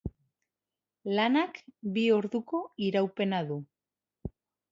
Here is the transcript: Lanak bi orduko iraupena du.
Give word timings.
Lanak 1.19 1.59
bi 1.97 2.05
orduko 2.17 2.63
iraupena 2.87 3.45
du. 3.51 3.59